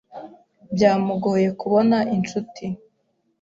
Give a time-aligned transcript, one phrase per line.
[0.73, 2.65] Byamugoye kubona inshuti.